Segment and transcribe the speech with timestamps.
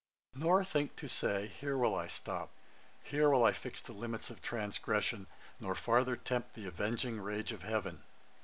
[0.33, 2.49] 'Nor think to say, here will I stop,
[3.03, 5.27] Here will I fix the limits of transgression,
[5.59, 8.01] Nor farther tempt the avenging rage of heaven.